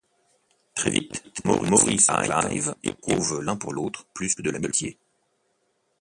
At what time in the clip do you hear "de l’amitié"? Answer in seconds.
4.41-4.97